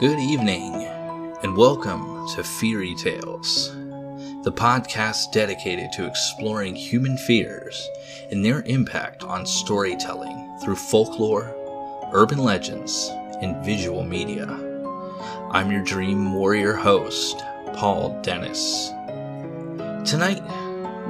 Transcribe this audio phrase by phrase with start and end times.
[0.00, 0.86] Good evening,
[1.42, 3.68] and welcome to Fairy Tales,
[4.44, 7.86] the podcast dedicated to exploring human fears
[8.30, 11.54] and their impact on storytelling through folklore,
[12.14, 13.10] urban legends,
[13.42, 14.46] and visual media.
[15.50, 17.44] I'm your dream warrior host,
[17.74, 18.88] Paul Dennis.
[20.10, 20.42] Tonight,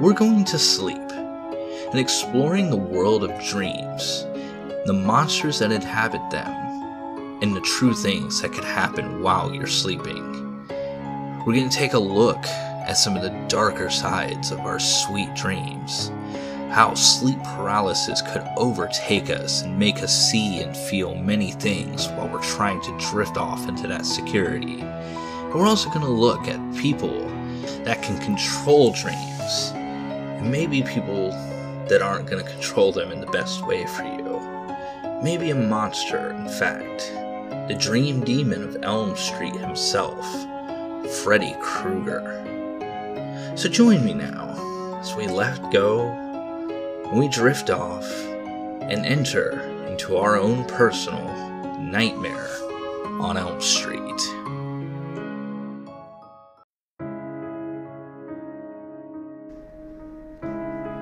[0.01, 4.25] we're going to sleep and exploring the world of dreams,
[4.85, 6.70] the monsters that inhabit them,
[7.41, 10.67] and the true things that could happen while you're sleeping.
[11.39, 15.33] We're going to take a look at some of the darker sides of our sweet
[15.33, 16.11] dreams,
[16.69, 22.27] how sleep paralysis could overtake us and make us see and feel many things while
[22.27, 24.81] we're trying to drift off into that security.
[24.81, 27.27] And we're also going to look at people
[27.85, 31.31] that can control dreams, and maybe people
[31.89, 34.21] that aren't going to control them in the best way for you.
[35.23, 37.11] Maybe a monster, in fact
[37.67, 40.25] the dream demon of Elm Street himself,
[41.23, 42.37] Freddy Krueger.
[43.55, 46.05] So join me now as we let go,
[47.11, 48.05] we drift off,
[48.81, 51.27] and enter into our own personal
[51.79, 52.49] nightmare
[53.19, 53.99] on Elm Street.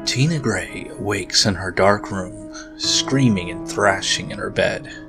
[0.06, 5.09] Tina Gray wakes in her dark room, screaming and thrashing in her bed.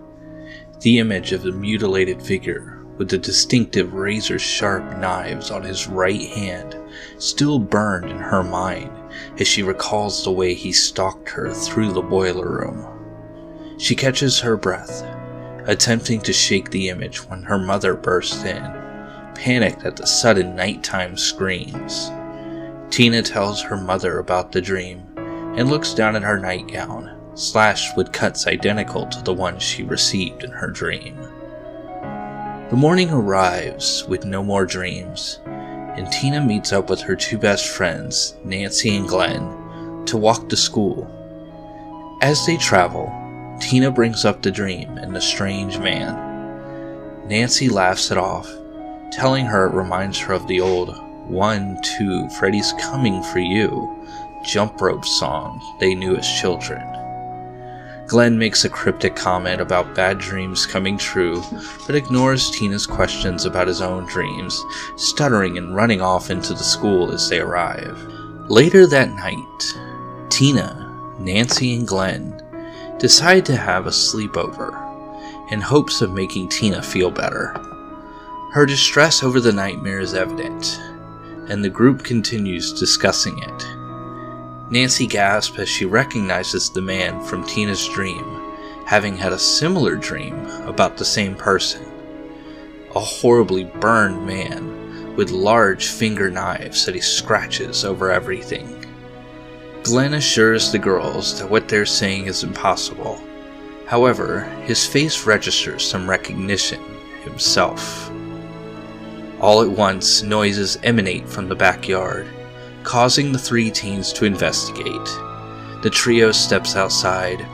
[0.81, 6.23] The image of the mutilated figure with the distinctive razor sharp knives on his right
[6.23, 6.75] hand
[7.19, 8.91] still burned in her mind
[9.39, 13.79] as she recalls the way he stalked her through the boiler room.
[13.79, 15.05] She catches her breath,
[15.67, 18.63] attempting to shake the image when her mother bursts in,
[19.35, 22.11] panicked at the sudden nighttime screams.
[22.89, 25.03] Tina tells her mother about the dream
[25.59, 30.45] and looks down at her nightgown slashed with cuts identical to the ones she received
[30.45, 31.17] in her dream.
[32.71, 37.67] The morning arrives with no more dreams, and Tina meets up with her two best
[37.69, 41.09] friends, Nancy and Glenn, to walk to school.
[42.23, 43.13] As they travel,
[43.61, 47.27] Tina brings up the dream and the strange man.
[47.29, 48.51] Nancy laughs it off,
[49.11, 50.97] telling her it reminds her of the old
[51.29, 53.97] one, two, Freddy's coming for you
[54.43, 56.81] jump rope song they knew as children.
[58.11, 61.41] Glenn makes a cryptic comment about bad dreams coming true,
[61.87, 64.65] but ignores Tina's questions about his own dreams,
[64.97, 67.97] stuttering and running off into the school as they arrive.
[68.49, 72.43] Later that night, Tina, Nancy, and Glenn
[72.99, 74.73] decide to have a sleepover
[75.53, 77.55] in hopes of making Tina feel better.
[78.51, 80.81] Her distress over the nightmare is evident,
[81.49, 83.80] and the group continues discussing it.
[84.71, 88.55] Nancy gasps as she recognizes the man from Tina's dream,
[88.87, 91.85] having had a similar dream about the same person.
[92.95, 98.87] A horribly burned man with large finger knives that he scratches over everything.
[99.83, 103.21] Glenn assures the girls that what they're saying is impossible.
[103.87, 106.81] However, his face registers some recognition
[107.25, 108.09] himself.
[109.41, 112.29] All at once, noises emanate from the backyard
[112.83, 115.05] causing the three teens to investigate.
[115.83, 117.47] The trio steps outside,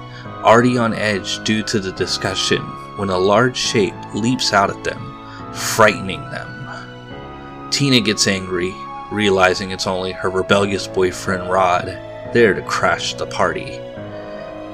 [0.42, 2.62] already on edge due to the discussion,
[2.96, 7.68] when a large shape leaps out at them, frightening them.
[7.70, 8.74] Tina gets angry,
[9.12, 11.86] realizing it's only her rebellious boyfriend Rod,
[12.32, 13.78] there to crash the party.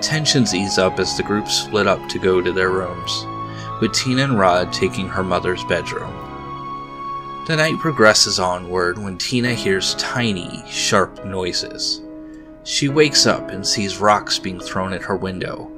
[0.00, 3.26] Tensions ease up as the group split up to go to their rooms,
[3.80, 6.21] with Tina and Rod taking her mother's bedroom.
[7.44, 12.00] The night progresses onward when Tina hears tiny, sharp noises.
[12.62, 15.68] She wakes up and sees rocks being thrown at her window,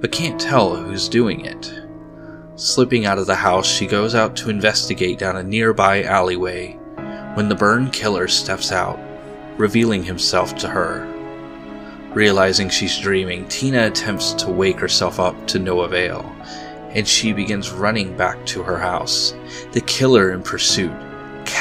[0.00, 1.72] but can't tell who's doing it.
[2.56, 6.72] Slipping out of the house, she goes out to investigate down a nearby alleyway
[7.34, 8.98] when the burn killer steps out,
[9.58, 11.06] revealing himself to her.
[12.14, 16.24] Realizing she's dreaming, Tina attempts to wake herself up to no avail,
[16.90, 19.36] and she begins running back to her house,
[19.70, 20.92] the killer in pursuit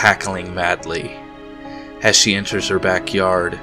[0.01, 1.15] cackling madly.
[2.01, 3.59] As she enters her backyard,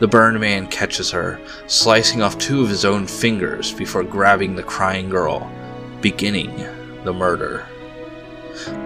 [0.00, 4.62] the burned man catches her, slicing off two of his own fingers before grabbing the
[4.62, 5.50] crying girl,
[6.02, 6.54] beginning
[7.04, 7.64] the murder.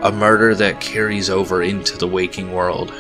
[0.05, 2.93] A murder that carries over into the waking world,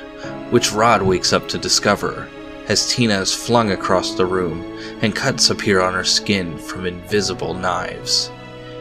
[0.50, 2.28] which Rod wakes up to discover
[2.66, 4.64] as Tina is flung across the room
[5.00, 8.32] and cuts appear on her skin from invisible knives.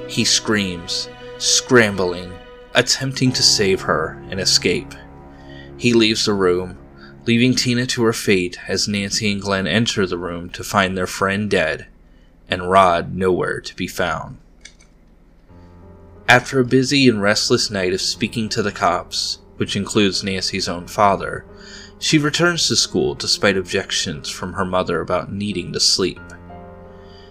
[0.08, 2.34] He screams, scrambling,
[2.74, 4.96] attempting to save her and escape.
[5.82, 6.78] He leaves the room,
[7.26, 11.08] leaving Tina to her fate as Nancy and Glenn enter the room to find their
[11.08, 11.88] friend dead
[12.48, 14.38] and Rod nowhere to be found.
[16.30, 20.86] After a busy and restless night of speaking to the cops, which includes Nancy's own
[20.86, 21.46] father,
[21.98, 26.22] she returns to school despite objections from her mother about needing to sleep.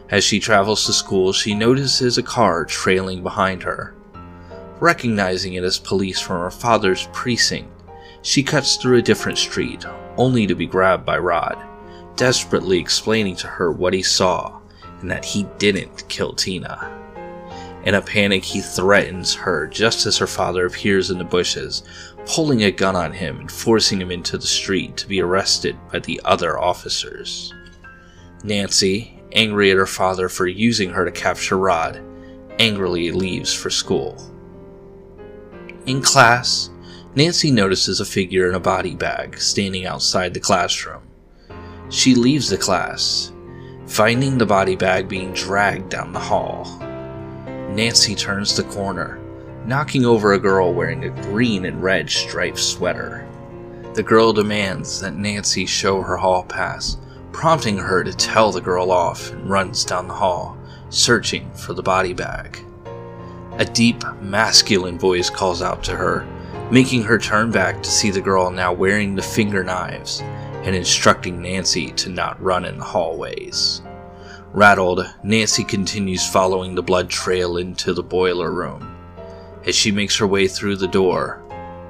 [0.08, 3.94] As she travels to school, she notices a car trailing behind her.
[4.80, 7.70] Recognizing it as police from her father's precinct,
[8.22, 9.84] she cuts through a different street,
[10.16, 11.58] only to be grabbed by Rod,
[12.16, 14.60] desperately explaining to her what he saw
[15.00, 16.96] and that he didn't kill Tina.
[17.84, 21.82] In a panic, he threatens her just as her father appears in the bushes,
[22.26, 26.00] pulling a gun on him and forcing him into the street to be arrested by
[26.00, 27.54] the other officers.
[28.44, 32.02] Nancy, angry at her father for using her to capture Rod,
[32.58, 34.18] angrily leaves for school.
[35.86, 36.68] In class,
[37.16, 41.02] Nancy notices a figure in a body bag standing outside the classroom.
[41.88, 43.32] She leaves the class,
[43.88, 46.78] finding the body bag being dragged down the hall.
[47.70, 49.18] Nancy turns the corner,
[49.66, 53.26] knocking over a girl wearing a green and red striped sweater.
[53.94, 56.96] The girl demands that Nancy show her hall pass,
[57.32, 60.56] prompting her to tell the girl off and runs down the hall,
[60.90, 62.64] searching for the body bag.
[63.58, 66.24] A deep, masculine voice calls out to her,
[66.70, 70.20] making her turn back to see the girl now wearing the finger knives
[70.64, 73.82] and instructing Nancy to not run in the hallways.
[74.52, 78.96] Rattled, Nancy continues following the blood trail into the boiler room.
[79.66, 81.42] As she makes her way through the door,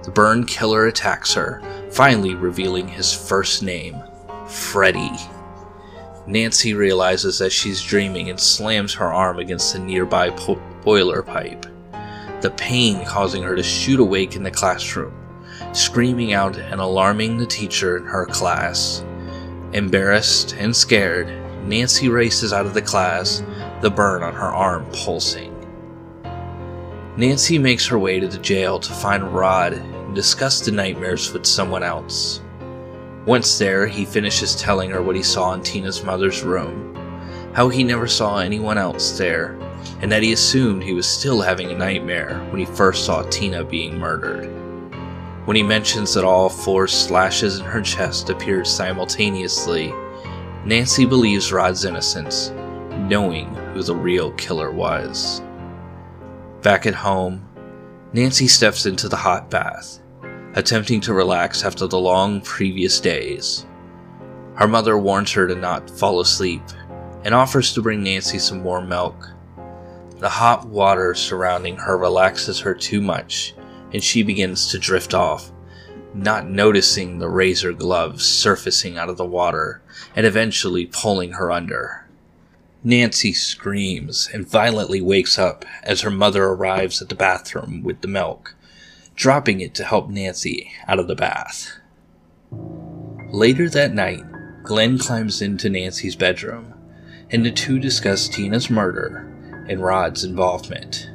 [0.03, 3.97] the burn killer attacks her, finally revealing his first name
[4.47, 5.11] Freddy.
[6.27, 11.67] Nancy realizes that she's dreaming and slams her arm against the nearby po- boiler pipe,
[12.43, 15.15] the pain causing her to shoot awake in the classroom,
[15.73, 19.05] screaming out and alarming the teacher in her class.
[19.73, 21.29] Embarrassed and scared,
[21.67, 23.43] Nancy races out of the class,
[23.83, 25.55] the burn on her arm pulsing.
[27.17, 31.45] Nancy makes her way to the jail to find Rod and discuss the nightmares with
[31.45, 32.41] someone else.
[33.27, 36.95] Once there, he finishes telling her what he saw in Tina's mother's room,
[37.53, 39.59] how he never saw anyone else there,
[40.01, 43.65] and that he assumed he was still having a nightmare when he first saw Tina
[43.65, 44.47] being murdered.
[45.47, 49.93] When he mentions that all four slashes in her chest appeared simultaneously,
[50.65, 52.51] Nancy believes Rod's innocence,
[53.09, 55.43] knowing who the real killer was.
[56.63, 57.47] Back at home,
[58.13, 60.01] Nancy steps into the hot bath,
[60.55, 63.67] attempting to relax after the long previous days.
[64.55, 66.63] Her mother warns her to not fall asleep
[67.25, 69.31] and offers to bring Nancy some warm milk.
[70.21, 73.55] The hot water surrounding her relaxes her too much,
[73.91, 75.51] and she begins to drift off,
[76.13, 79.81] not noticing the razor gloves surfacing out of the water
[80.15, 82.07] and eventually pulling her under.
[82.85, 88.09] Nancy screams and violently wakes up as her mother arrives at the bathroom with the
[88.09, 88.55] milk,
[89.15, 91.79] dropping it to help Nancy out of the bath.
[93.31, 94.25] Later that night,
[94.65, 96.75] Glenn climbs into Nancy's bedroom,
[97.31, 99.30] and the two discuss Tina's murder
[99.71, 101.09] and Rod's involvement.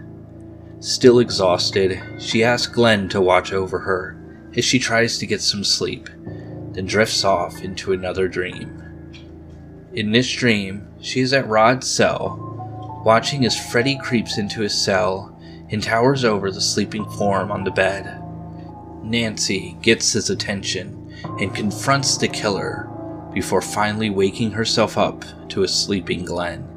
[0.79, 4.17] Still exhausted, she asks Glenn to watch over her
[4.55, 6.09] as she tries to get some sleep,
[6.71, 8.81] then drifts off into another dream.
[9.93, 15.37] In this dream, she is at Rod's cell, watching as Freddy creeps into his cell
[15.69, 18.21] and towers over the sleeping form on the bed.
[19.03, 22.89] Nancy gets his attention and confronts the killer
[23.33, 26.74] before finally waking herself up to a sleeping Glenn.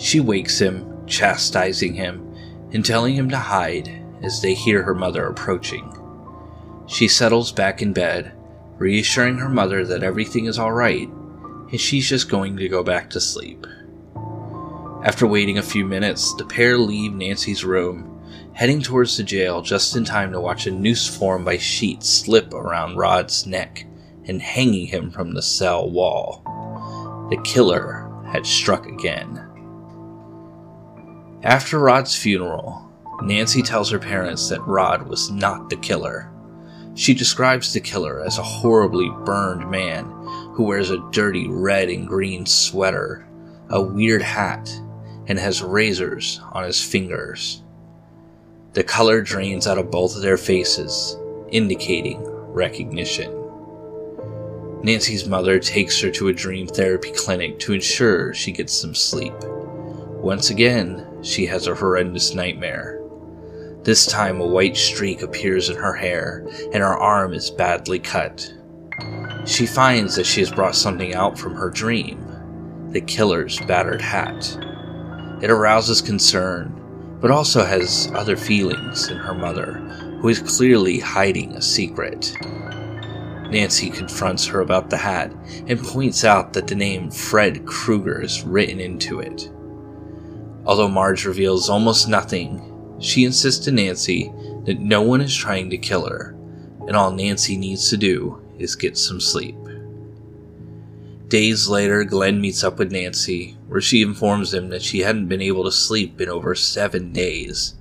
[0.00, 2.34] She wakes him, chastising him,
[2.72, 3.90] and telling him to hide
[4.22, 5.94] as they hear her mother approaching.
[6.86, 8.32] She settles back in bed,
[8.78, 11.08] reassuring her mother that everything is alright
[11.70, 13.66] and she's just going to go back to sleep.
[15.04, 18.20] After waiting a few minutes, the pair leave Nancy's room,
[18.54, 22.52] heading towards the jail just in time to watch a noose formed by sheets slip
[22.52, 23.86] around Rod's neck
[24.26, 26.42] and hanging him from the cell wall.
[27.30, 29.39] The killer had struck again.
[31.42, 32.86] After Rod's funeral,
[33.22, 36.30] Nancy tells her parents that Rod was not the killer.
[36.94, 40.04] She describes the killer as a horribly burned man
[40.52, 43.26] who wears a dirty red and green sweater,
[43.70, 44.70] a weird hat,
[45.28, 47.62] and has razors on his fingers.
[48.74, 51.16] The color drains out of both of their faces,
[51.48, 53.32] indicating recognition.
[54.82, 59.34] Nancy's mother takes her to a dream therapy clinic to ensure she gets some sleep.
[59.42, 63.00] Once again, she has a horrendous nightmare.
[63.82, 68.52] This time, a white streak appears in her hair, and her arm is badly cut.
[69.46, 72.26] She finds that she has brought something out from her dream
[72.90, 74.58] the killer's battered hat.
[75.40, 76.74] It arouses concern,
[77.20, 79.74] but also has other feelings in her mother,
[80.20, 82.34] who is clearly hiding a secret.
[83.48, 85.32] Nancy confronts her about the hat
[85.66, 89.50] and points out that the name Fred Krueger is written into it.
[90.66, 94.32] Although Marge reveals almost nothing, she insists to Nancy
[94.66, 96.36] that no one is trying to kill her,
[96.86, 99.56] and all Nancy needs to do is get some sleep.
[101.28, 105.40] Days later, Glenn meets up with Nancy, where she informs him that she hadn't been
[105.40, 107.74] able to sleep in over seven days.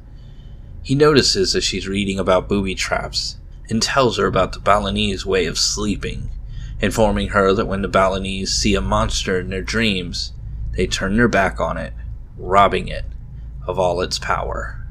[0.84, 3.38] He notices that she's reading about booby traps
[3.70, 6.30] and tells her about the Balinese way of sleeping,
[6.80, 10.32] informing her that when the Balinese see a monster in their dreams,
[10.78, 11.94] they turn their back on it,
[12.40, 13.06] robbing it
[13.68, 14.88] of all its power.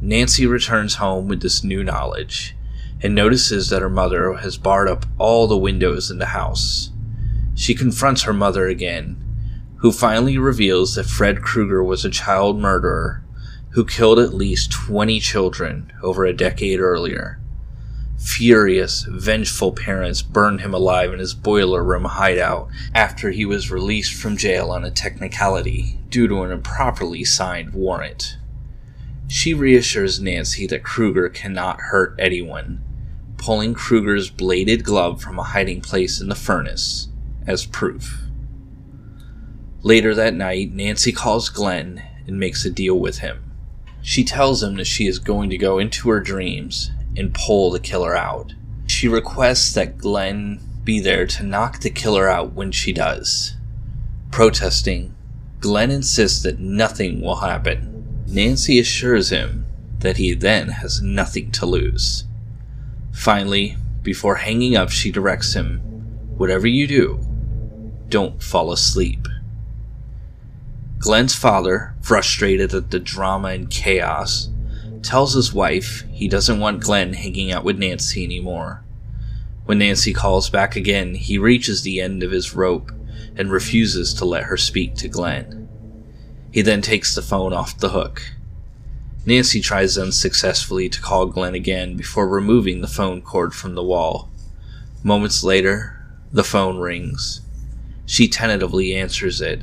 [0.00, 2.56] Nancy returns home with this new knowledge
[3.00, 6.90] and notices that her mother has barred up all the windows in the house
[7.56, 9.16] she confronts her mother again,
[9.76, 13.24] who finally reveals that Fred Krueger was a child murderer
[13.70, 17.40] who killed at least 20 children over a decade earlier.
[18.18, 24.14] Furious, vengeful parents burned him alive in his boiler room hideout after he was released
[24.14, 28.38] from jail on a technicality due to an improperly signed warrant.
[29.28, 32.82] She reassures Nancy that Krueger cannot hurt anyone,
[33.36, 37.08] pulling Krueger's bladed glove from a hiding place in the furnace
[37.46, 38.22] as proof.
[39.82, 43.52] Later that night, Nancy calls Glenn and makes a deal with him.
[44.00, 47.80] She tells him that she is going to go into her dreams and pull the
[47.80, 48.54] killer out.
[48.86, 53.54] She requests that Glenn be there to knock the killer out when she does.
[54.30, 55.14] Protesting,
[55.60, 58.24] Glenn insists that nothing will happen.
[58.26, 59.66] Nancy assures him
[60.00, 62.24] that he then has nothing to lose.
[63.12, 65.80] Finally, before hanging up, she directs him
[66.36, 67.18] Whatever you do,
[68.10, 69.26] don't fall asleep.
[70.98, 74.50] Glenn's father, frustrated at the drama and chaos,
[75.02, 78.84] tells his wife he doesn't want Glenn hanging out with Nancy anymore.
[79.64, 82.92] When Nancy calls back again, he reaches the end of his rope
[83.36, 85.68] and refuses to let her speak to Glenn.
[86.52, 88.22] He then takes the phone off the hook.
[89.26, 94.30] Nancy tries unsuccessfully to call Glenn again before removing the phone cord from the wall.
[95.02, 96.00] Moments later,
[96.32, 97.40] the phone rings.
[98.06, 99.62] She tentatively answers it,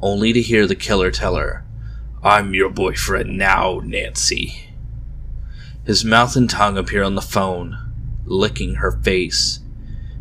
[0.00, 1.65] only to hear the killer tell her,
[2.26, 4.72] I'm your boyfriend now, Nancy.
[5.84, 7.78] His mouth and tongue appear on the phone,
[8.24, 9.60] licking her face.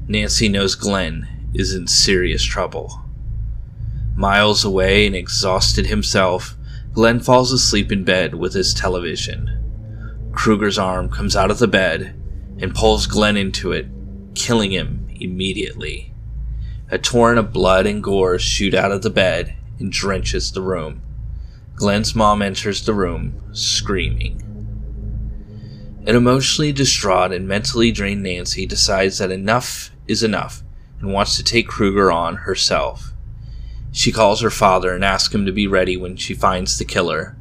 [0.07, 3.01] Nancy knows Glenn is in serious trouble.
[4.15, 6.55] Miles away and exhausted himself,
[6.93, 10.29] Glenn falls asleep in bed with his television.
[10.31, 12.15] Krueger's arm comes out of the bed
[12.59, 13.87] and pulls Glenn into it,
[14.35, 16.13] killing him immediately.
[16.91, 21.01] A torrent of blood and gore shoot out of the bed and drenches the room.
[21.75, 24.41] Glenn's mom enters the room, screaming.
[26.07, 30.63] An emotionally distraught and mentally drained Nancy decides that enough is enough
[31.01, 33.11] and wants to take Krueger on herself.
[33.91, 37.35] She calls her father and asks him to be ready when she finds the killer.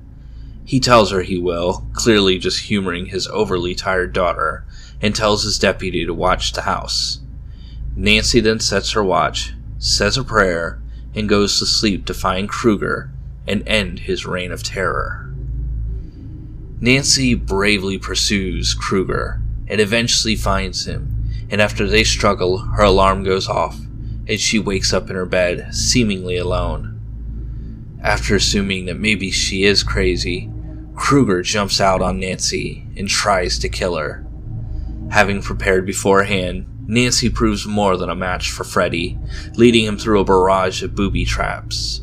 [0.64, 4.64] He tells her he will, clearly just humoring his overly tired daughter,
[5.00, 7.20] and tells his deputy to watch the house.
[7.94, 10.82] Nancy then sets her watch, says a prayer,
[11.14, 13.13] and goes to sleep to find Krueger
[13.46, 15.32] and end his reign of terror.
[16.80, 23.48] Nancy bravely pursues Krueger and eventually finds him, and after they struggle, her alarm goes
[23.48, 23.78] off
[24.26, 26.90] and she wakes up in her bed, seemingly alone.
[28.02, 30.50] After assuming that maybe she is crazy,
[30.94, 34.26] Krueger jumps out on Nancy and tries to kill her.
[35.10, 39.18] Having prepared beforehand, Nancy proves more than a match for Freddy,
[39.56, 42.02] leading him through a barrage of booby traps.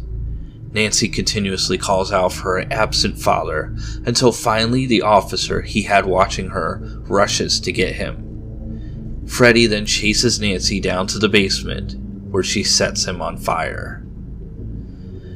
[0.73, 3.75] Nancy continuously calls out for her absent father
[4.05, 9.23] until finally the officer he had watching her rushes to get him.
[9.27, 11.95] Freddy then chases Nancy down to the basement,
[12.31, 14.03] where she sets him on fire.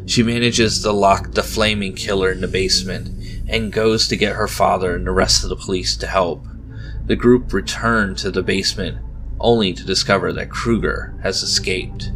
[0.06, 3.10] She manages to lock the flaming killer in the basement
[3.48, 6.46] and goes to get her father and the rest of the police to help.
[7.06, 9.00] The group return to the basement
[9.40, 12.12] only to discover that Krueger has escaped.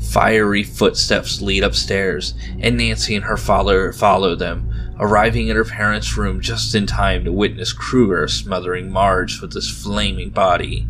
[0.00, 6.16] Fiery footsteps lead upstairs, and Nancy and her father follow them, arriving at her parents'
[6.16, 10.86] room just in time to witness Krueger smothering Marge with his flaming body,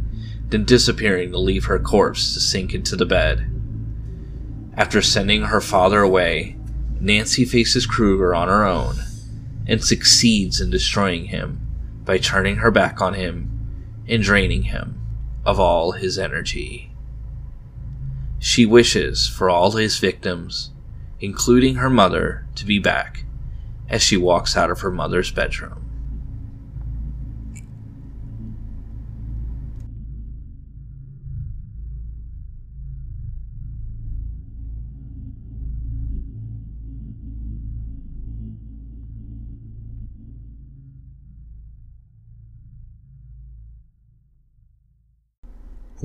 [0.49, 3.51] then disappearing to leave her corpse to sink into the bed.
[4.77, 6.57] After sending her father away,
[7.01, 8.97] Nancy faces Krueger on her own
[9.67, 11.61] and succeeds in destroying him
[12.05, 15.01] by turning her back on him and draining him
[15.45, 16.93] of all his energy.
[18.39, 20.71] She wishes for all his victims,
[21.21, 23.25] including her mother, to be back
[23.89, 25.86] as she walks out of her mother's bedroom.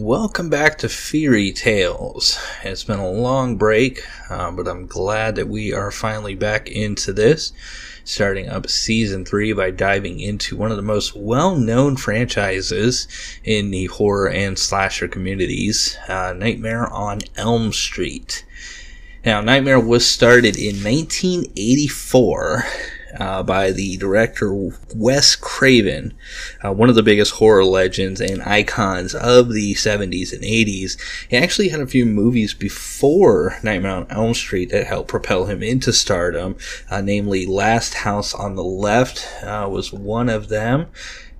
[0.01, 2.39] Welcome back to Fairy Tales.
[2.63, 7.13] It's been a long break, uh, but I'm glad that we are finally back into
[7.13, 7.53] this,
[8.03, 13.07] starting up season three by diving into one of the most well known franchises
[13.43, 18.43] in the horror and slasher communities uh, Nightmare on Elm Street.
[19.23, 22.65] Now, Nightmare was started in 1984
[23.19, 26.13] uh, by the director Wes Craven,
[26.63, 30.97] uh, one of the biggest horror legends and icons of the 70s and 80s.
[31.29, 35.63] He actually had a few movies before Nightmare on Elm Street that helped propel him
[35.63, 36.55] into stardom,
[36.89, 40.87] uh, namely Last House on the Left uh, was one of them.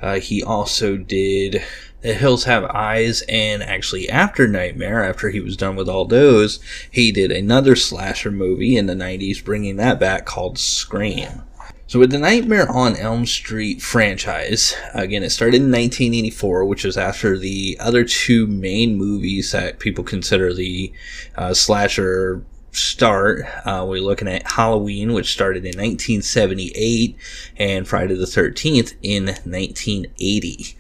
[0.01, 1.63] Uh, he also did
[2.01, 6.59] the Hills Have Eyes, and actually after Nightmare, after he was done with all those,
[6.89, 11.43] he did another slasher movie in the 90s, bringing that back called Scream.
[11.91, 16.97] So with the Nightmare on Elm Street franchise, again, it started in 1984, which was
[16.97, 20.93] after the other two main movies that people consider the
[21.35, 23.41] uh, slasher start.
[23.65, 27.17] Uh, we're looking at Halloween, which started in 1978,
[27.57, 30.77] and Friday the 13th in 1980.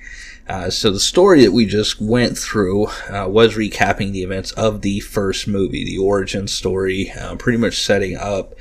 [0.47, 4.81] Uh, so the story that we just went through uh, was recapping the events of
[4.81, 8.55] the first movie, the origin story, uh, pretty much setting up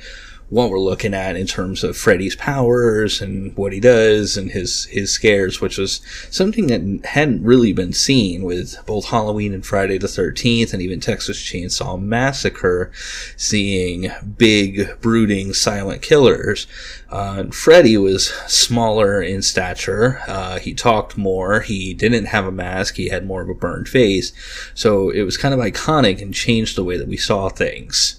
[0.51, 4.83] what we're looking at in terms of Freddy's powers and what he does and his
[4.85, 9.97] his scares, which was something that hadn't really been seen with both Halloween and Friday
[9.97, 12.91] the Thirteenth, and even Texas Chainsaw Massacre,
[13.37, 16.67] seeing big, brooding, silent killers.
[17.09, 20.19] Uh, Freddy was smaller in stature.
[20.27, 21.61] Uh, he talked more.
[21.61, 22.95] He didn't have a mask.
[22.95, 24.33] He had more of a burned face.
[24.73, 28.17] So it was kind of iconic and changed the way that we saw things.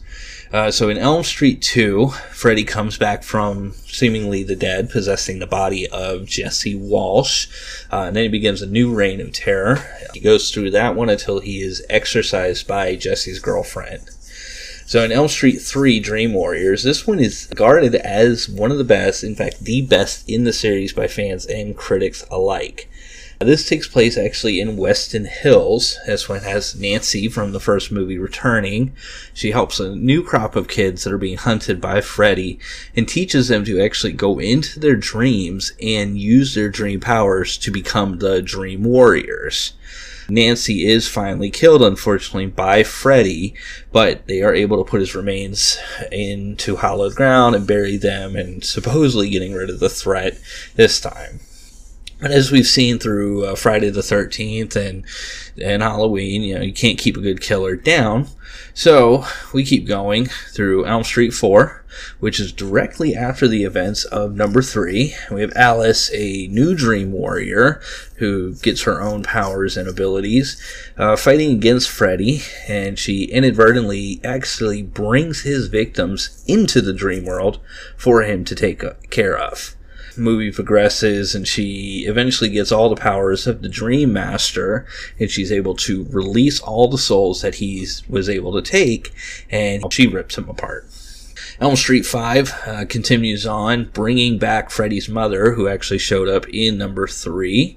[0.52, 5.46] Uh, so in Elm Street 2, Freddy comes back from seemingly the dead, possessing the
[5.46, 7.48] body of Jesse Walsh.
[7.90, 9.82] Uh, and then he begins a new reign of terror.
[10.12, 14.10] He goes through that one until he is exorcised by Jesse's girlfriend.
[14.84, 18.84] So in Elm Street 3 Dream Warriors, this one is regarded as one of the
[18.84, 22.90] best, in fact, the best in the series by fans and critics alike.
[23.44, 25.98] This takes place actually in Westin Hills.
[26.06, 28.92] This one has Nancy from the first movie returning.
[29.34, 32.58] She helps a new crop of kids that are being hunted by Freddy
[32.94, 37.70] and teaches them to actually go into their dreams and use their dream powers to
[37.70, 39.72] become the Dream Warriors.
[40.28, 43.54] Nancy is finally killed, unfortunately, by Freddy,
[43.90, 45.78] but they are able to put his remains
[46.10, 50.38] into hallowed ground and bury them, and supposedly getting rid of the threat
[50.76, 51.40] this time.
[52.22, 55.04] As we've seen through uh, Friday the 13th and,
[55.60, 58.28] and Halloween, you know, you can't keep a good killer down.
[58.74, 61.84] So we keep going through Elm Street 4,
[62.20, 65.14] which is directly after the events of number 3.
[65.32, 67.80] We have Alice, a new dream warrior
[68.18, 70.62] who gets her own powers and abilities,
[70.96, 77.58] uh, fighting against Freddy, and she inadvertently actually brings his victims into the dream world
[77.96, 79.74] for him to take care of
[80.16, 84.86] movie progresses and she eventually gets all the powers of the Dream Master
[85.18, 89.12] and she's able to release all the souls that he was able to take
[89.50, 90.86] and she rips him apart.
[91.60, 96.76] Elm Street 5 uh, continues on, bringing back Freddy's mother, who actually showed up in
[96.76, 97.76] number 3.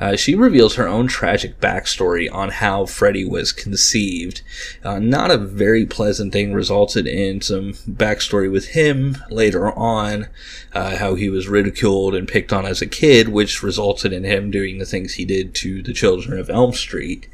[0.00, 4.40] Uh, she reveals her own tragic backstory on how Freddy was conceived.
[4.82, 10.28] Uh, not a very pleasant thing, resulted in some backstory with him later on,
[10.72, 14.50] uh, how he was ridiculed and picked on as a kid, which resulted in him
[14.50, 17.28] doing the things he did to the children of Elm Street.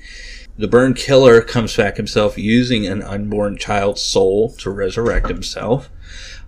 [0.58, 5.90] The Burn Killer comes back himself using an unborn child's soul to resurrect himself.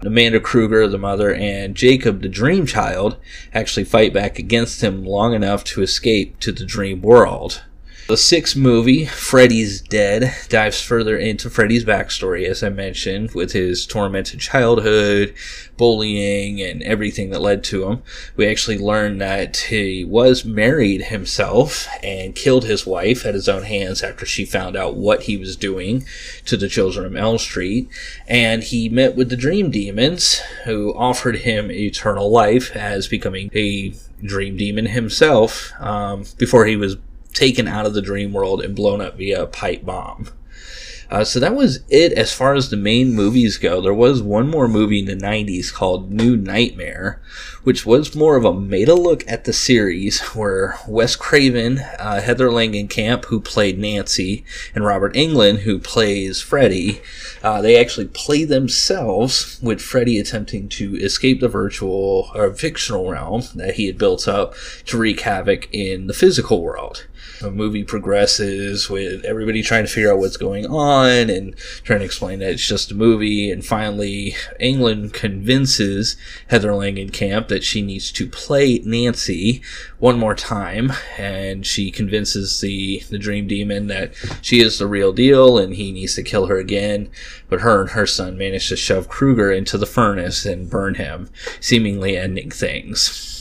[0.00, 3.16] Amanda Krueger, the mother, and Jacob, the dream child,
[3.52, 7.64] actually fight back against him long enough to escape to the dream world.
[8.08, 13.84] The sixth movie, Freddy's Dead, dives further into Freddy's backstory, as I mentioned, with his
[13.84, 15.34] tormented childhood,
[15.76, 18.02] bullying, and everything that led to him.
[18.34, 23.64] We actually learn that he was married himself and killed his wife at his own
[23.64, 26.06] hands after she found out what he was doing
[26.46, 27.90] to the children of Elm Street.
[28.26, 33.92] And he met with the Dream Demons, who offered him eternal life as becoming a
[34.22, 36.96] dream demon himself um, before he was
[37.38, 40.28] taken out of the dream world and blown up via a pipe bomb.
[41.10, 43.80] Uh, so that was it as far as the main movies go.
[43.80, 47.22] There was one more movie in the 90s called New Nightmare,
[47.62, 52.48] which was more of a meta look at the series where Wes Craven, uh, Heather
[52.48, 57.00] Langenkamp, who played Nancy, and Robert Englund, who plays Freddy,
[57.42, 63.44] uh, they actually play themselves with Freddy attempting to escape the virtual or fictional realm
[63.54, 67.06] that he had built up to wreak havoc in the physical world
[67.40, 72.04] the movie progresses with everybody trying to figure out what's going on and trying to
[72.04, 73.50] explain that it's just a movie.
[73.50, 76.16] And finally, Englund convinces
[76.48, 79.62] Heather Langenkamp that she needs to play Nancy
[79.98, 85.12] one more time, and she convinces the the Dream Demon that she is the real
[85.12, 87.10] deal and he needs to kill her again.
[87.48, 91.30] But her and her son manage to shove Krueger into the furnace and burn him,
[91.60, 93.37] seemingly ending things.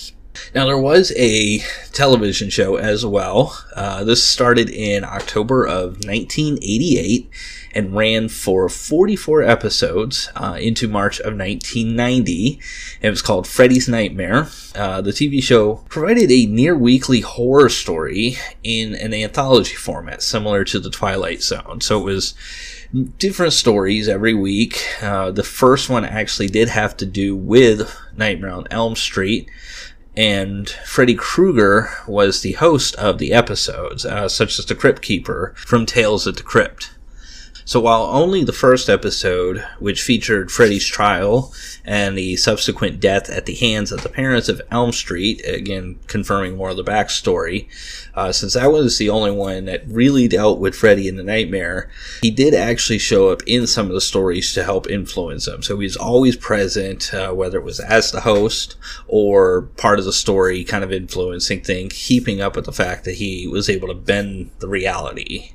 [0.57, 1.59] Now, there was a
[1.93, 3.63] television show as well.
[3.75, 7.29] Uh, this started in October of 1988
[7.75, 12.59] and ran for 44 episodes uh, into March of 1990.
[13.01, 14.47] It was called Freddy's Nightmare.
[14.73, 20.63] Uh, the TV show provided a near weekly horror story in an anthology format, similar
[20.63, 21.81] to The Twilight Zone.
[21.81, 22.33] So it was
[23.19, 24.83] different stories every week.
[25.03, 29.51] Uh, the first one actually did have to do with Nightmare on Elm Street
[30.17, 35.53] and Freddy Krueger was the host of the episodes, uh, such as the Crypt Keeper
[35.55, 36.89] from Tales of the Crypt.
[37.67, 41.53] So while only the first episode, which featured Freddy's trial
[41.83, 46.55] and the subsequent death at the hands of the parents of Elm Street, again confirming
[46.55, 47.67] more of the backstory,
[48.15, 51.91] uh, since that was the only one that really dealt with Freddy in the nightmare,
[52.21, 55.61] he did actually show up in some of the stories to help influence them.
[55.61, 58.77] So he's always present, uh, whether it was as the host
[59.09, 63.15] or part of the story, kind of influencing things, keeping up with the fact that
[63.15, 65.51] he was able to bend the reality.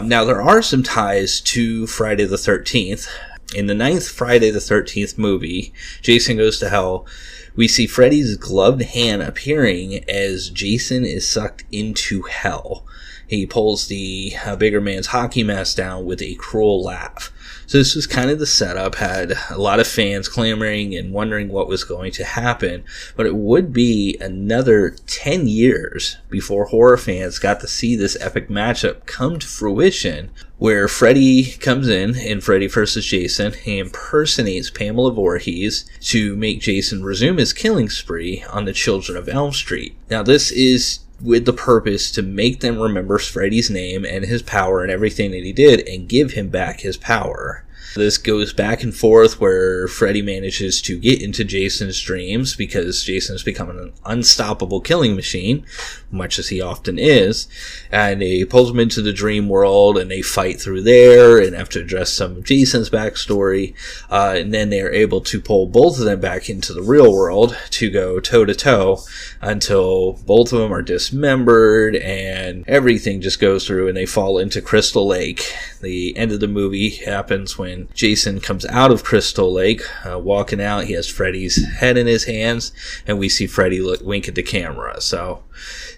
[0.00, 3.08] Now, there are some ties to Friday the 13th.
[3.54, 7.06] In the ninth Friday the 13th movie, Jason Goes to Hell,
[7.54, 12.84] we see Freddy's gloved hand appearing as Jason is sucked into hell.
[13.28, 17.30] He pulls the uh, bigger man's hockey mask down with a cruel laugh.
[17.66, 21.48] So this was kind of the setup, had a lot of fans clamoring and wondering
[21.48, 22.84] what was going to happen.
[23.16, 28.48] But it would be another 10 years before horror fans got to see this epic
[28.48, 33.04] matchup come to fruition where Freddy comes in in Freddy vs.
[33.04, 33.52] Jason.
[33.52, 39.28] He impersonates Pamela Voorhees to make Jason resume his killing spree on the children of
[39.28, 39.96] Elm Street.
[40.10, 44.82] Now, this is with the purpose to make them remember Freddy's name and his power
[44.82, 47.63] and everything that he did and give him back his power.
[47.94, 53.44] This goes back and forth where Freddy manages to get into Jason's dreams because Jason's
[53.44, 55.64] become an unstoppable killing machine,
[56.10, 57.46] much as he often is.
[57.92, 61.68] And he pulls him into the dream world and they fight through there and have
[61.70, 63.74] to address some of Jason's backstory.
[64.10, 67.56] Uh, and then they're able to pull both of them back into the real world
[67.70, 68.98] to go toe to toe
[69.40, 74.60] until both of them are dismembered and everything just goes through and they fall into
[74.60, 75.54] Crystal Lake.
[75.80, 80.60] The end of the movie happens when Jason comes out of Crystal Lake, uh, walking
[80.60, 80.84] out.
[80.84, 82.72] He has Freddy's head in his hands,
[83.06, 85.00] and we see Freddy look, wink at the camera.
[85.00, 85.42] So,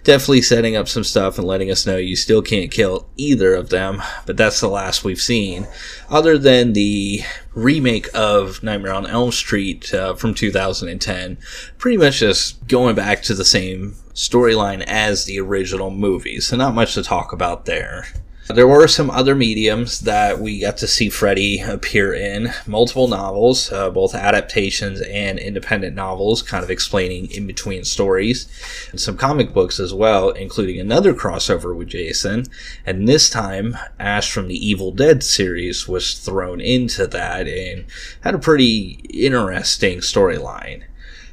[0.03, 3.69] definitely setting up some stuff and letting us know you still can't kill either of
[3.69, 4.01] them.
[4.25, 5.67] But that's the last we've seen,
[6.09, 7.21] other than the
[7.53, 11.37] remake of Nightmare on Elm Street uh, from 2010.
[11.77, 16.39] Pretty much just going back to the same storyline as the original movie.
[16.39, 18.07] So, not much to talk about there.
[18.49, 22.53] There were some other mediums that we got to see Freddy appear in.
[22.65, 28.47] Multiple novels, uh, both adaptations and independent novels, kind of explaining in between stories.
[28.91, 32.45] And some comic books as well, including another crossover with Jason.
[32.85, 37.83] And this time, Ash from the Evil Dead series was thrown into that and
[38.21, 40.83] had a pretty interesting storyline.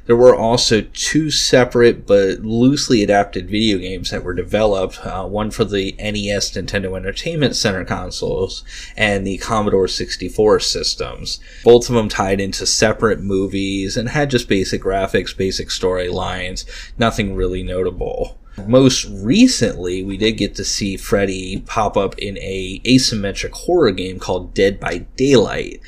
[0.05, 5.49] There were also two separate but loosely adapted video games that were developed, uh, one
[5.49, 8.63] for the NES Nintendo Entertainment Center consoles
[8.95, 11.39] and the Commodore 64 systems.
[11.63, 16.65] Both of them tied into separate movies and had just basic graphics, basic storylines,
[16.99, 18.37] nothing really notable.
[18.67, 24.17] Most recently, we did get to see Freddy pop up in a asymmetric horror game
[24.17, 25.81] called Dead by Daylight.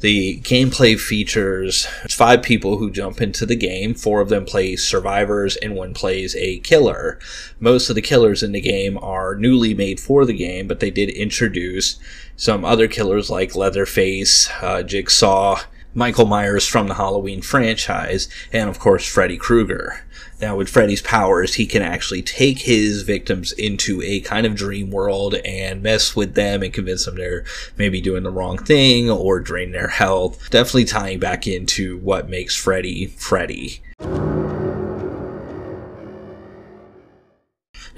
[0.00, 3.94] The gameplay features five people who jump into the game.
[3.94, 7.18] Four of them play survivors, and one plays a killer.
[7.58, 10.90] Most of the killers in the game are newly made for the game, but they
[10.90, 11.98] did introduce
[12.36, 15.62] some other killers like Leatherface, uh, Jigsaw,
[15.98, 20.04] Michael Myers from the Halloween franchise, and of course Freddy Krueger.
[20.40, 24.92] Now, with Freddy's powers, he can actually take his victims into a kind of dream
[24.92, 27.44] world and mess with them and convince them they're
[27.76, 30.48] maybe doing the wrong thing or drain their health.
[30.50, 33.80] Definitely tying back into what makes Freddy Freddy.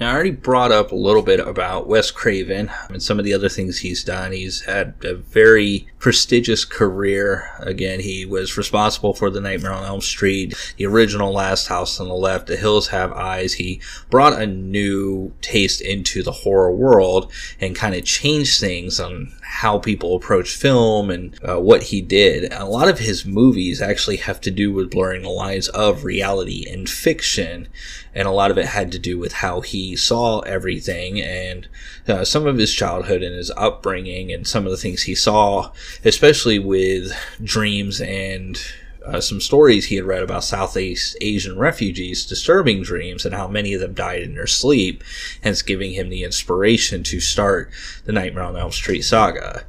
[0.01, 3.35] Now, I already brought up a little bit about Wes Craven and some of the
[3.35, 4.31] other things he's done.
[4.31, 7.51] He's had a very prestigious career.
[7.59, 12.07] Again, he was responsible for The Nightmare on Elm Street, the original Last House on
[12.07, 13.53] the Left, The Hills Have Eyes.
[13.53, 19.31] He brought a new taste into the horror world and kind of changed things on
[19.43, 22.51] how people approach film and uh, what he did.
[22.51, 26.65] A lot of his movies actually have to do with blurring the lines of reality
[26.67, 27.67] and fiction,
[28.15, 31.67] and a lot of it had to do with how he saw everything and
[32.07, 35.71] uh, some of his childhood and his upbringing and some of the things he saw,
[36.03, 38.59] especially with dreams and
[39.05, 43.73] uh, some stories he had read about Southeast Asian refugees' disturbing dreams and how many
[43.73, 45.03] of them died in their sleep,
[45.43, 47.71] hence giving him the inspiration to start
[48.05, 49.65] the Nightmare on Elm Street saga.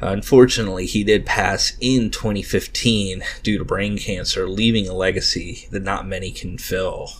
[0.00, 6.06] Unfortunately, he did pass in 2015 due to brain cancer, leaving a legacy that not
[6.06, 7.10] many can fill.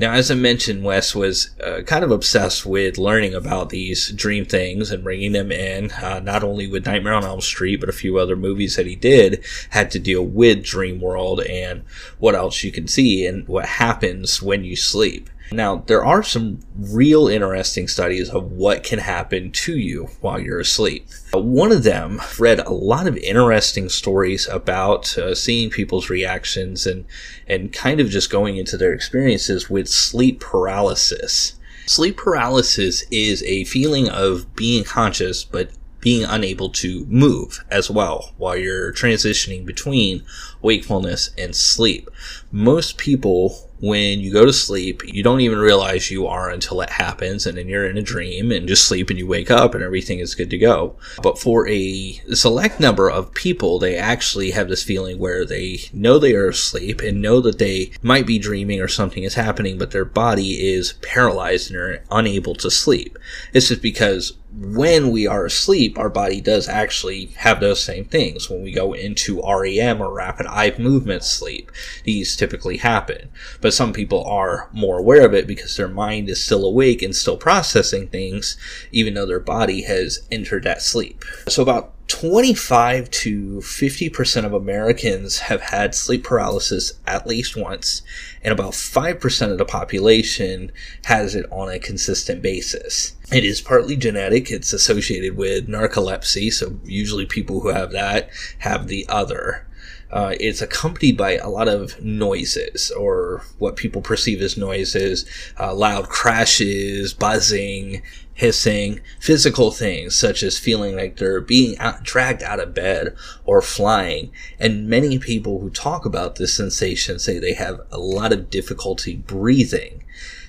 [0.00, 4.46] Now, as I mentioned, Wes was uh, kind of obsessed with learning about these dream
[4.46, 5.90] things and bringing them in.
[5.90, 8.96] Uh, not only with Nightmare on Elm Street, but a few other movies that he
[8.96, 11.82] did had to deal with dream world and
[12.18, 15.28] what else you can see and what happens when you sleep.
[15.52, 20.60] Now, there are some real interesting studies of what can happen to you while you're
[20.60, 21.08] asleep.
[21.34, 26.86] Uh, one of them read a lot of interesting stories about uh, seeing people's reactions
[26.86, 27.04] and,
[27.48, 31.58] and kind of just going into their experiences with sleep paralysis.
[31.86, 38.32] Sleep paralysis is a feeling of being conscious but being unable to move as well
[38.38, 40.22] while you're transitioning between
[40.62, 42.08] wakefulness and sleep.
[42.50, 46.90] Most people when you go to sleep, you don't even realize you are until it
[46.90, 49.82] happens, and then you're in a dream and just sleep and you wake up and
[49.82, 50.96] everything is good to go.
[51.22, 56.18] But for a select number of people, they actually have this feeling where they know
[56.18, 59.90] they are asleep and know that they might be dreaming or something is happening, but
[59.90, 63.18] their body is paralyzed and are unable to sleep.
[63.52, 68.50] This is because when we are asleep, our body does actually have those same things.
[68.50, 71.70] When we go into REM or rapid eye movement sleep,
[72.04, 73.30] these typically happen.
[73.60, 77.14] But some people are more aware of it because their mind is still awake and
[77.14, 78.56] still processing things,
[78.90, 81.24] even though their body has entered that sleep.
[81.46, 88.02] So about 25 to 50% of Americans have had sleep paralysis at least once,
[88.42, 90.72] and about 5% of the population
[91.04, 93.14] has it on a consistent basis.
[93.32, 98.88] It is partly genetic, it's associated with narcolepsy, so usually people who have that have
[98.88, 99.66] the other.
[100.10, 105.24] Uh, it's accompanied by a lot of noises, or what people perceive as noises,
[105.60, 108.02] uh, loud crashes, buzzing,
[108.34, 113.14] hissing, physical things such as feeling like they're being out, dragged out of bed
[113.44, 114.32] or flying.
[114.58, 119.14] And many people who talk about this sensation say they have a lot of difficulty
[119.14, 120.02] breathing.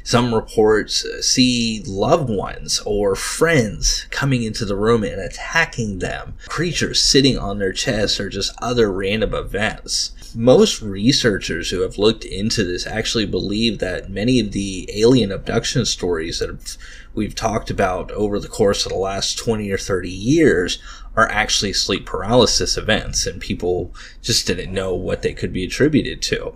[0.04, 6.36] Some reports uh, see loved ones or friends coming into the room and attacking them,
[6.48, 10.12] creatures sitting on their chests, or just other random events.
[10.34, 15.86] Most researchers who have looked into this actually believe that many of the alien abduction
[15.86, 16.78] stories that
[17.14, 20.80] we've talked about over the course of the last 20 or 30 years
[21.16, 26.22] are actually sleep paralysis events, and people just didn't know what they could be attributed
[26.22, 26.54] to.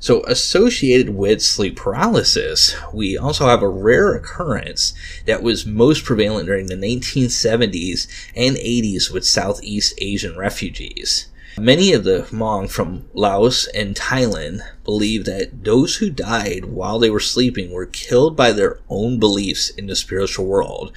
[0.00, 4.94] So, associated with sleep paralysis, we also have a rare occurrence
[5.26, 8.06] that was most prevalent during the 1970s
[8.36, 11.26] and 80s with Southeast Asian refugees.
[11.58, 17.10] Many of the Hmong from Laos and Thailand believe that those who died while they
[17.10, 20.92] were sleeping were killed by their own beliefs in the spiritual world,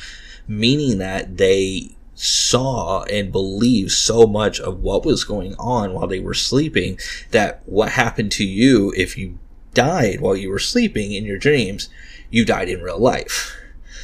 [0.47, 6.19] meaning that they saw and believed so much of what was going on while they
[6.19, 6.99] were sleeping
[7.31, 9.39] that what happened to you if you
[9.73, 11.89] died while you were sleeping in your dreams,
[12.29, 13.55] you died in real life.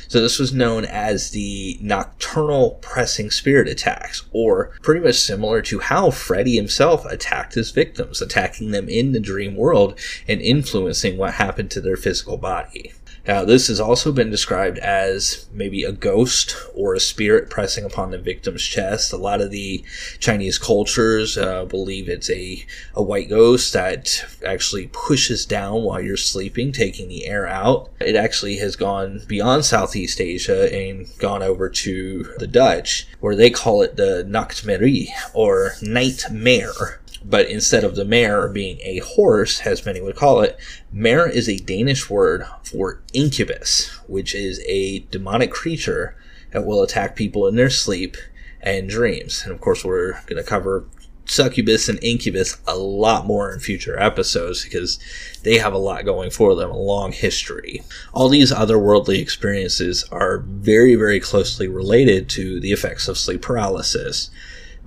[0.08, 5.80] So this was known as the nocturnal pressing spirit attacks, or pretty much similar to
[5.80, 11.34] how Freddy himself attacked his victims, attacking them in the dream world and influencing what
[11.34, 12.94] happened to their physical body.
[13.28, 18.12] Now, this has also been described as maybe a ghost or a spirit pressing upon
[18.12, 19.12] the victim's chest.
[19.12, 19.84] A lot of the
[20.20, 26.16] Chinese cultures uh, believe it's a, a white ghost that actually pushes down while you're
[26.16, 27.92] sleeping, taking the air out.
[28.00, 33.50] It actually has gone beyond Southeast Asia and gone over to the Dutch, where they
[33.50, 39.86] call it the Nachtmerrie or nightmare but instead of the mare being a horse, as
[39.86, 40.58] many would call it,
[40.92, 46.16] mare is a Danish word for incubus, which is a demonic creature
[46.52, 48.18] that will attack people in their sleep
[48.62, 49.44] and dreams.
[49.44, 50.86] And of course, we're going to cover
[51.30, 55.00] succubus and incubus a lot more in future episodes because
[55.44, 57.84] they have a lot going for them, a long history.
[58.14, 64.30] All these otherworldly experiences are very, very closely related to the effects of sleep paralysis.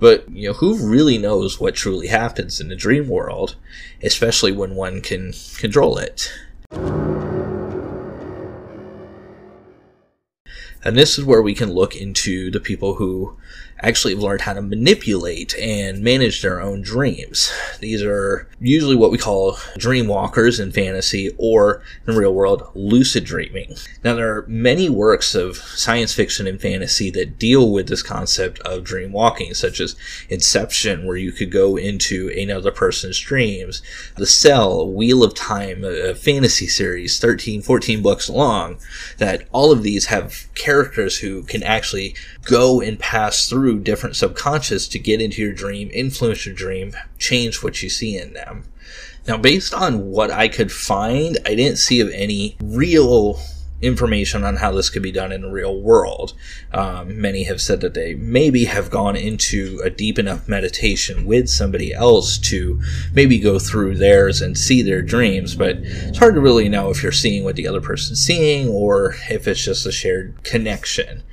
[0.01, 3.55] But, you know, who really knows what truly happens in the dream world,
[4.01, 6.33] especially when one can control it?
[10.83, 13.37] And this is where we can look into the people who
[13.81, 17.51] actually have learned how to manipulate and manage their own dreams.
[17.79, 23.25] These are usually what we call dream walkers in fantasy or in real world, lucid
[23.25, 23.75] dreaming.
[24.03, 28.59] Now, there are many works of science fiction and fantasy that deal with this concept
[28.59, 29.95] of dream walking, such as
[30.29, 33.81] Inception, where you could go into another person's dreams,
[34.15, 38.77] The Cell, Wheel of Time, a fantasy series, 13, 14 books long,
[39.17, 42.15] that all of these have characters who can actually
[42.45, 47.63] go and pass through different subconscious to get into your dream, influence your dream, change
[47.63, 48.65] what you see in them.
[49.27, 53.39] Now, based on what I could find, I didn't see of any real
[53.81, 56.33] information on how this could be done in the real world.
[56.71, 61.49] Um, many have said that they maybe have gone into a deep enough meditation with
[61.49, 62.79] somebody else to
[63.13, 67.01] maybe go through theirs and see their dreams, but it's hard to really know if
[67.01, 71.23] you're seeing what the other person's seeing or if it's just a shared connection.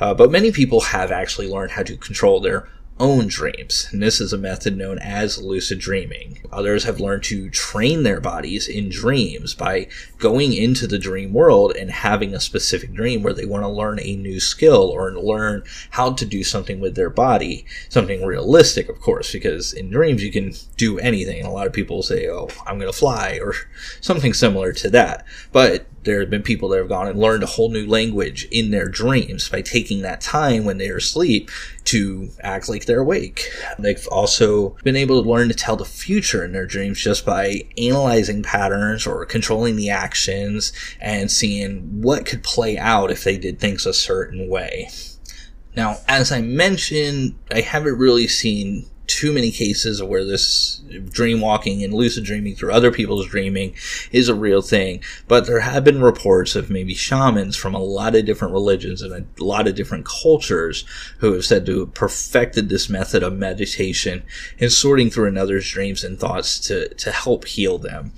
[0.00, 2.68] Uh, but many people have actually learned how to control their
[3.00, 6.38] own dreams, and this is a method known as lucid dreaming.
[6.52, 11.74] Others have learned to train their bodies in dreams by going into the dream world
[11.76, 15.64] and having a specific dream where they want to learn a new skill or learn
[15.90, 20.30] how to do something with their body, something realistic, of course, because in dreams you
[20.30, 21.44] can do anything.
[21.44, 23.54] A lot of people say, "Oh, I'm going to fly," or
[24.00, 25.26] something similar to that.
[25.50, 28.70] But there have been people that have gone and learned a whole new language in
[28.70, 31.50] their dreams by taking that time when they're asleep
[31.84, 33.50] to act like they're awake.
[33.78, 37.62] They've also been able to learn to tell the future in their dreams just by
[37.78, 43.60] analyzing patterns or controlling the actions and seeing what could play out if they did
[43.60, 44.88] things a certain way.
[45.76, 51.40] Now, as I mentioned, I haven't really seen too many cases of where this dream
[51.40, 53.74] walking and lucid dreaming through other people's dreaming
[54.12, 55.02] is a real thing.
[55.28, 59.12] But there have been reports of maybe shamans from a lot of different religions and
[59.12, 60.84] a lot of different cultures
[61.18, 64.22] who have said to have perfected this method of meditation
[64.58, 68.12] and sorting through another's dreams and thoughts to, to help heal them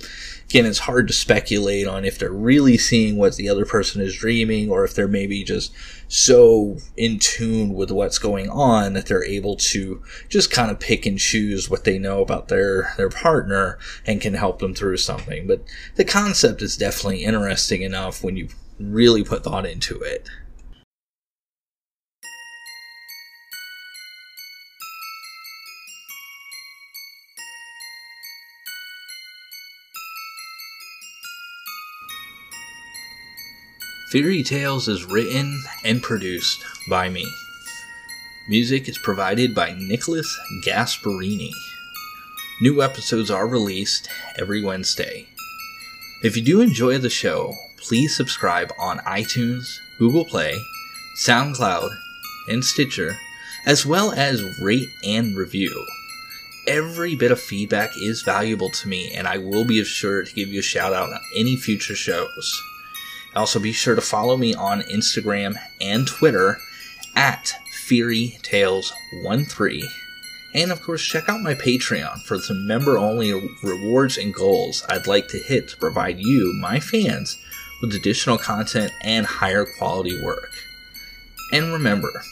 [0.49, 4.15] again, it's hard to speculate on if they're really seeing what the other person is
[4.15, 5.73] dreaming or if they're maybe just
[6.07, 11.05] so in tune with what's going on that they're able to just kind of pick
[11.05, 15.47] and choose what they know about their, their partner and can help them through something.
[15.47, 15.63] But
[15.95, 18.47] the concept is definitely interesting enough when you
[18.79, 20.29] really put thought into it.
[34.09, 37.25] Fairy Tales is written and produced by me.
[38.47, 40.33] Music is provided by Nicholas
[40.65, 41.51] Gasparini.
[42.61, 44.07] New episodes are released
[44.39, 45.27] every Wednesday.
[46.23, 49.65] If you do enjoy the show, please subscribe on iTunes,
[49.99, 50.57] Google Play,
[51.25, 51.89] SoundCloud,
[52.47, 53.17] and Stitcher,
[53.65, 55.85] as well as rate and review.
[56.65, 60.47] Every bit of feedback is valuable to me, and I will be sure to give
[60.47, 62.63] you a shout out on any future shows.
[63.35, 66.57] Also, be sure to follow me on Instagram and Twitter
[67.15, 67.53] at
[67.87, 69.81] Fairy Tales 13
[70.53, 75.07] And of course, check out my Patreon for some member only rewards and goals I'd
[75.07, 77.37] like to hit to provide you, my fans,
[77.81, 80.51] with additional content and higher quality work.
[81.51, 82.23] And remember,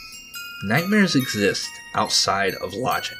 [0.64, 3.18] nightmares exist outside of logic,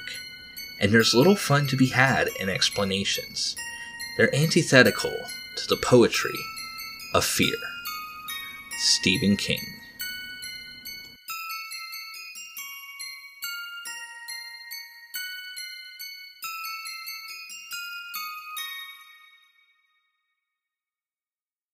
[0.82, 3.56] and there's little fun to be had in explanations.
[4.18, 5.16] They're antithetical
[5.58, 6.38] to the poetry
[7.14, 7.56] of fear.
[8.78, 9.75] Stephen King.